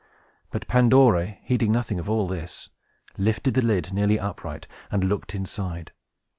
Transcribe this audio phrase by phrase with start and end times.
[0.49, 2.71] But Pandora, heeding nothing of all this,
[3.19, 5.91] lifted the lid nearly upright, and looked inside.